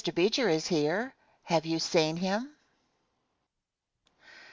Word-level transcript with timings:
Beecher 0.15 0.49
is 0.49 0.65
here. 0.69 1.13
Have 1.43 1.63
you 1.63 1.77
seen 1.77 2.15
him? 2.17 2.55